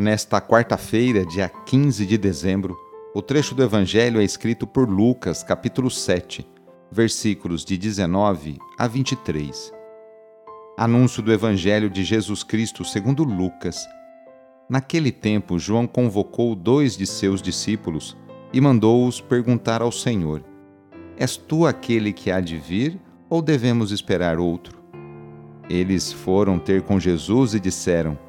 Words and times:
Nesta 0.00 0.40
quarta-feira, 0.40 1.26
dia 1.26 1.48
15 1.48 2.06
de 2.06 2.16
dezembro, 2.16 2.78
o 3.12 3.20
trecho 3.20 3.52
do 3.52 3.64
Evangelho 3.64 4.20
é 4.20 4.24
escrito 4.24 4.64
por 4.64 4.88
Lucas, 4.88 5.42
capítulo 5.42 5.90
7, 5.90 6.48
versículos 6.88 7.64
de 7.64 7.76
19 7.76 8.58
a 8.78 8.86
23. 8.86 9.72
Anúncio 10.76 11.20
do 11.20 11.32
Evangelho 11.32 11.90
de 11.90 12.04
Jesus 12.04 12.44
Cristo 12.44 12.84
segundo 12.84 13.24
Lucas. 13.24 13.84
Naquele 14.70 15.10
tempo, 15.10 15.58
João 15.58 15.84
convocou 15.84 16.54
dois 16.54 16.96
de 16.96 17.04
seus 17.04 17.42
discípulos 17.42 18.16
e 18.52 18.60
mandou-os 18.60 19.20
perguntar 19.20 19.82
ao 19.82 19.90
Senhor: 19.90 20.44
És 21.16 21.36
tu 21.36 21.66
aquele 21.66 22.12
que 22.12 22.30
há 22.30 22.40
de 22.40 22.56
vir, 22.56 23.00
ou 23.28 23.42
devemos 23.42 23.90
esperar 23.90 24.38
outro? 24.38 24.78
Eles 25.68 26.12
foram 26.12 26.56
ter 26.56 26.82
com 26.82 27.00
Jesus 27.00 27.52
e 27.52 27.58
disseram: 27.58 28.27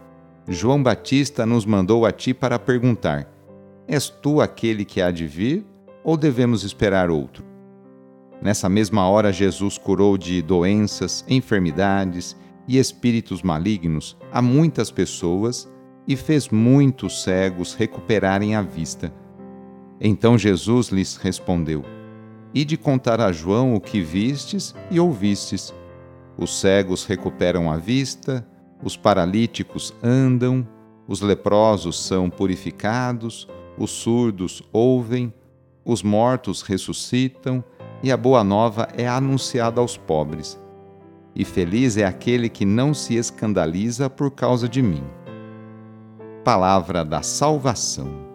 João 0.52 0.82
Batista 0.82 1.46
nos 1.46 1.64
mandou 1.64 2.08
a 2.08 2.12
ti 2.12 2.34
para 2.34 2.58
perguntar: 2.58 3.32
És 3.88 4.10
tu 4.10 4.42
aquele 4.42 4.84
que 4.84 5.00
há 5.00 5.12
de 5.12 5.28
vir, 5.28 5.64
ou 6.04 6.18
devemos 6.18 6.64
esperar 6.64 7.12
outro? 7.12 7.46
Nessa 8.42 8.68
mesma 8.68 9.08
hora, 9.08 9.32
Jesus 9.32 9.78
curou 9.78 10.18
de 10.18 10.42
doenças, 10.42 11.24
enfermidades 11.28 12.36
e 12.68 12.80
espíritos 12.80 13.44
malignos 13.44 14.18
a 14.32 14.42
muitas 14.42 14.90
pessoas 14.90 15.70
e 16.08 16.16
fez 16.16 16.50
muitos 16.50 17.22
cegos 17.22 17.76
recuperarem 17.76 18.56
a 18.56 18.62
vista. 18.64 19.14
Então 20.02 20.36
Jesus 20.36 20.88
lhes 20.88 21.16
respondeu: 21.16 21.86
e 22.54 22.66
de 22.66 22.76
contar 22.76 23.22
a 23.22 23.32
João 23.32 23.76
o 23.76 23.80
que 23.80 24.02
vistes 24.02 24.74
e 24.90 25.00
ouvistes. 25.00 25.74
Os 26.38 26.60
cegos 26.60 27.06
recuperam 27.06 27.72
a 27.72 27.78
vista, 27.78 28.48
os 28.84 28.96
paralíticos 28.96 29.94
andam, 30.02 30.68
os 31.08 31.22
leprosos 31.22 32.00
são 32.00 32.30
purificados, 32.30 33.48
os 33.78 33.92
surdos 33.92 34.62
ouvem, 34.72 35.34
os 35.84 36.04
mortos 36.04 36.62
ressuscitam, 36.62 37.64
e 38.02 38.12
a 38.12 38.18
boa 38.18 38.44
nova 38.44 38.88
é 38.96 39.08
anunciada 39.08 39.82
aos 39.82 39.98
pobres. 39.98 40.58
E 41.36 41.44
feliz 41.44 41.98
é 41.98 42.06
aquele 42.06 42.48
que 42.48 42.66
não 42.66 42.94
se 42.94 43.16
escandaliza 43.16 44.10
por 44.10 44.32
causa 44.32 44.70
de 44.70 44.82
mim. 44.82 45.04
Palavra 46.44 47.04
da 47.04 47.22
Salvação. 47.22 48.30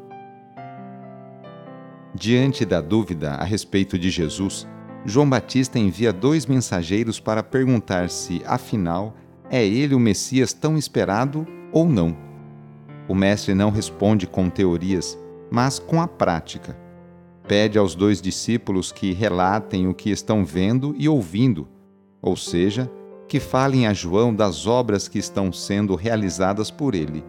Diante 2.15 2.65
da 2.65 2.81
dúvida 2.81 3.33
a 3.33 3.45
respeito 3.45 3.99
de 3.99 4.11
Jesus, 4.11 4.67
João 5.05 5.29
Batista 5.29 5.79
envia 5.79 6.13
dois 6.13 6.47
mensageiros 6.47 7.19
para 7.19 7.43
perguntar 7.43 8.09
se, 8.09 8.43
afinal, 8.47 9.15
é 9.55 9.65
ele 9.65 9.95
o 9.95 10.01
Messias 10.01 10.53
tão 10.53 10.77
esperado 10.77 11.47
ou 11.71 11.87
não. 11.87 12.17
O 13.07 13.15
Mestre 13.15 13.55
não 13.55 13.71
responde 13.71 14.27
com 14.27 14.51
teorias, 14.51 15.17
mas 15.49 15.79
com 15.79 16.03
a 16.03 16.09
prática. 16.09 16.77
Pede 17.47 17.79
aos 17.79 17.95
dois 17.95 18.21
discípulos 18.21 18.91
que 18.91 19.13
relatem 19.13 19.87
o 19.87 19.95
que 19.95 20.11
estão 20.11 20.45
vendo 20.45 20.93
e 20.99 21.09
ouvindo, 21.09 21.69
ou 22.21 22.37
seja, 22.37 22.91
que 23.29 23.39
falem 23.39 23.87
a 23.87 23.93
João 23.93 24.35
das 24.35 24.67
obras 24.67 25.07
que 25.07 25.21
estão 25.21 25.53
sendo 25.53 25.95
realizadas 25.95 26.69
por 26.69 26.93
ele. 26.93 27.23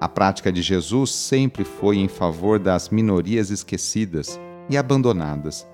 A 0.00 0.08
prática 0.08 0.52
de 0.52 0.62
Jesus 0.62 1.10
sempre 1.10 1.64
foi 1.64 1.96
em 1.96 2.06
favor 2.06 2.60
das 2.60 2.90
minorias 2.90 3.50
esquecidas 3.50 4.38
e 4.70 4.76
abandonadas. 4.76 5.66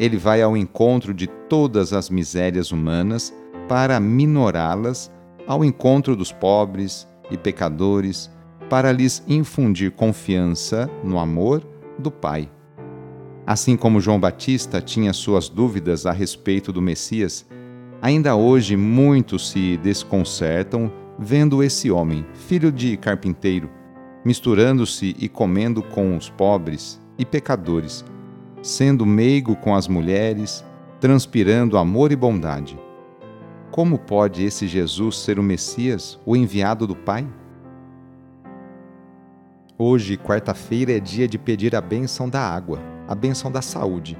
Ele 0.00 0.16
vai 0.16 0.40
ao 0.40 0.56
encontro 0.56 1.12
de 1.12 1.26
todas 1.26 1.92
as 1.92 2.08
misérias 2.08 2.72
humanas 2.72 3.34
para 3.68 3.98
minorá-las, 4.00 5.10
ao 5.46 5.64
encontro 5.64 6.16
dos 6.16 6.32
pobres 6.32 7.06
e 7.30 7.36
pecadores, 7.36 8.30
para 8.68 8.90
lhes 8.92 9.22
infundir 9.28 9.92
confiança 9.92 10.90
no 11.04 11.18
amor 11.18 11.62
do 11.98 12.10
Pai. 12.10 12.50
Assim 13.46 13.76
como 13.76 14.00
João 14.00 14.18
Batista 14.18 14.80
tinha 14.80 15.12
suas 15.12 15.48
dúvidas 15.48 16.04
a 16.04 16.12
respeito 16.12 16.72
do 16.72 16.82
Messias, 16.82 17.46
ainda 18.02 18.34
hoje 18.34 18.76
muitos 18.76 19.50
se 19.50 19.76
desconcertam 19.76 20.90
vendo 21.18 21.62
esse 21.62 21.90
homem, 21.90 22.26
filho 22.34 22.72
de 22.72 22.96
carpinteiro, 22.96 23.70
misturando-se 24.24 25.14
e 25.18 25.28
comendo 25.28 25.80
com 25.80 26.16
os 26.16 26.28
pobres 26.28 27.00
e 27.16 27.24
pecadores, 27.24 28.04
sendo 28.60 29.06
meigo 29.06 29.54
com 29.54 29.74
as 29.74 29.86
mulheres, 29.86 30.64
transpirando 31.00 31.78
amor 31.78 32.10
e 32.10 32.16
bondade. 32.16 32.76
Como 33.70 33.98
pode 33.98 34.44
esse 34.44 34.66
Jesus 34.66 35.18
ser 35.18 35.38
o 35.38 35.42
Messias, 35.42 36.18
o 36.24 36.36
enviado 36.36 36.86
do 36.86 36.96
Pai? 36.96 37.26
Hoje, 39.78 40.16
quarta-feira, 40.16 40.92
é 40.92 41.00
dia 41.00 41.28
de 41.28 41.38
pedir 41.38 41.76
a 41.76 41.80
bênção 41.80 42.28
da 42.28 42.40
água, 42.40 42.80
a 43.06 43.14
bênção 43.14 43.52
da 43.52 43.60
saúde. 43.60 44.18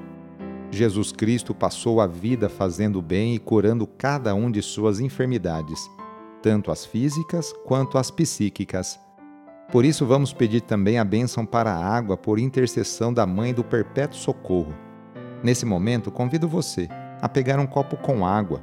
Jesus 0.70 1.12
Cristo 1.12 1.54
passou 1.54 2.00
a 2.00 2.06
vida 2.06 2.48
fazendo 2.48 3.00
bem 3.00 3.34
e 3.34 3.38
curando 3.38 3.86
cada 3.86 4.34
um 4.34 4.50
de 4.50 4.60
suas 4.60 5.00
enfermidades 5.00 5.88
tanto 6.46 6.70
as 6.70 6.86
físicas 6.86 7.52
quanto 7.64 7.98
as 7.98 8.08
psíquicas. 8.08 9.00
Por 9.72 9.84
isso, 9.84 10.06
vamos 10.06 10.32
pedir 10.32 10.60
também 10.60 10.96
a 10.96 11.04
bênção 11.04 11.44
para 11.44 11.72
a 11.72 11.84
água 11.84 12.16
por 12.16 12.38
intercessão 12.38 13.12
da 13.12 13.26
Mãe 13.26 13.52
do 13.52 13.64
Perpétuo 13.64 14.16
Socorro. 14.16 14.72
Nesse 15.42 15.66
momento, 15.66 16.08
convido 16.08 16.46
você 16.46 16.88
a 17.20 17.28
pegar 17.28 17.58
um 17.58 17.66
copo 17.66 17.96
com 17.96 18.24
água, 18.24 18.62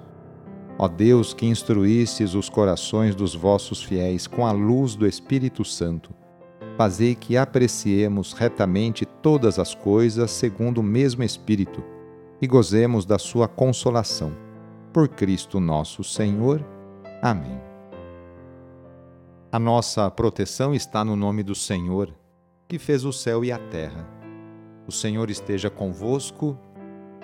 Ó 0.81 0.87
Deus, 0.87 1.31
que 1.31 1.45
instruístes 1.45 2.33
os 2.33 2.49
corações 2.49 3.13
dos 3.13 3.35
vossos 3.35 3.83
fiéis 3.83 4.25
com 4.25 4.47
a 4.47 4.51
luz 4.51 4.95
do 4.95 5.05
Espírito 5.05 5.63
Santo, 5.63 6.09
fazei 6.75 7.13
que 7.13 7.37
apreciemos 7.37 8.33
retamente 8.33 9.05
todas 9.05 9.59
as 9.59 9.75
coisas 9.75 10.31
segundo 10.31 10.79
o 10.79 10.83
mesmo 10.83 11.21
Espírito 11.21 11.83
e 12.41 12.47
gozemos 12.47 13.05
da 13.05 13.19
sua 13.19 13.47
consolação. 13.47 14.35
Por 14.91 15.07
Cristo 15.07 15.59
nosso 15.59 16.03
Senhor. 16.03 16.65
Amém. 17.21 17.61
A 19.51 19.59
nossa 19.59 20.09
proteção 20.09 20.73
está 20.73 21.05
no 21.05 21.15
nome 21.15 21.43
do 21.43 21.53
Senhor, 21.53 22.11
que 22.67 22.79
fez 22.79 23.05
o 23.05 23.13
céu 23.13 23.45
e 23.45 23.51
a 23.51 23.59
terra. 23.59 24.09
O 24.87 24.91
Senhor 24.91 25.29
esteja 25.29 25.69
convosco, 25.69 26.57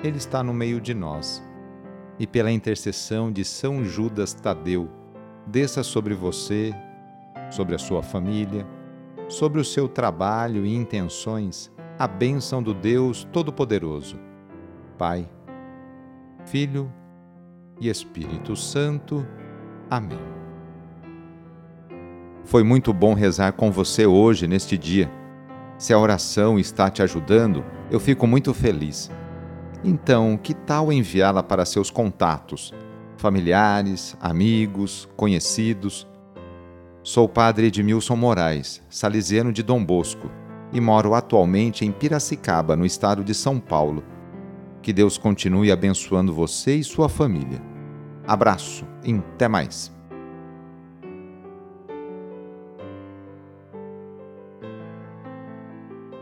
Ele 0.03 0.17
está 0.17 0.43
no 0.43 0.53
meio 0.53 0.79
de 0.79 0.93
nós. 0.93 1.41
E 2.19 2.25
pela 2.25 2.51
intercessão 2.51 3.31
de 3.31 3.45
São 3.45 3.83
Judas 3.83 4.33
Tadeu, 4.33 4.89
desça 5.45 5.83
sobre 5.83 6.13
você, 6.13 6.73
sobre 7.51 7.75
a 7.75 7.77
sua 7.79 8.01
família, 8.01 8.65
sobre 9.27 9.59
o 9.59 9.65
seu 9.65 9.87
trabalho 9.87 10.65
e 10.65 10.75
intenções 10.75 11.71
a 11.99 12.07
bênção 12.07 12.61
do 12.61 12.75
Deus 12.75 13.27
Todo-Poderoso, 13.31 14.19
Pai, 14.97 15.27
Filho 16.45 16.93
e 17.81 17.89
Espírito 17.89 18.55
Santo. 18.55 19.25
Amém. 19.89 20.19
Foi 22.45 22.63
muito 22.63 22.93
bom 22.93 23.13
rezar 23.13 23.53
com 23.53 23.71
você 23.71 24.05
hoje, 24.05 24.47
neste 24.47 24.77
dia. 24.77 25.11
Se 25.77 25.91
a 25.91 25.99
oração 25.99 26.59
está 26.59 26.89
te 26.89 27.01
ajudando, 27.01 27.63
eu 27.89 27.99
fico 27.99 28.27
muito 28.27 28.53
feliz. 28.53 29.09
Então, 29.83 30.37
que 30.41 30.53
tal 30.53 30.91
enviá-la 30.91 31.43
para 31.43 31.65
seus 31.65 31.91
contatos, 31.91 32.73
familiares, 33.17 34.17
amigos, 34.19 35.07
conhecidos? 35.15 36.07
Sou 37.03 37.29
padre 37.29 37.67
Edmilson 37.67 38.15
Moraes, 38.15 38.81
salesiano 38.89 39.53
de 39.53 39.63
Dom 39.63 39.83
Bosco, 39.83 40.29
e 40.73 40.81
moro 40.81 41.13
atualmente 41.13 41.85
em 41.85 41.91
Piracicaba, 41.91 42.75
no 42.75 42.85
estado 42.85 43.23
de 43.23 43.33
São 43.33 43.59
Paulo. 43.59 44.03
Que 44.81 44.91
Deus 44.91 45.17
continue 45.17 45.71
abençoando 45.71 46.33
você 46.33 46.75
e 46.75 46.83
sua 46.83 47.07
família. 47.07 47.61
Abraço 48.25 48.85
e 49.03 49.13
até 49.13 49.47
mais. 49.47 49.96